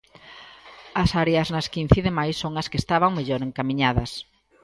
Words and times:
As 1.03 1.09
áreas 1.23 1.47
nas 1.55 1.69
que 1.71 1.81
incide 1.85 2.11
máis 2.19 2.35
son 2.41 2.53
as 2.61 2.69
que 2.71 2.81
estaban 2.83 3.15
mellor 3.17 3.41
encamiñadas. 3.43 4.11